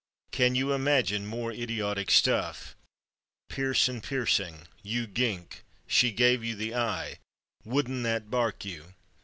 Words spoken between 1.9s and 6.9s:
stuff—"pierce and piercing," "you gink," "she gave you the